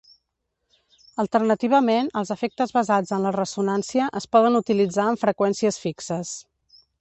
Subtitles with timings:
[1.23, 6.35] Alternativament, els efectes basats en la ressonància es poden utilitzar amb freqüències fixes.